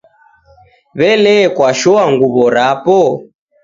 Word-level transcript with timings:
W'ele 0.97 1.35
kwashoa 1.55 2.03
nguw'o 2.13 2.45
rapo? 2.55 2.99